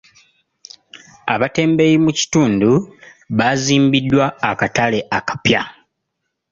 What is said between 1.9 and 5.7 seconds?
mu kitundu baazimbiddwa akatale akapya.